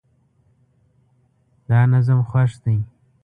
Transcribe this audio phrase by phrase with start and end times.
[1.69, 2.77] دا نظم خوښ دی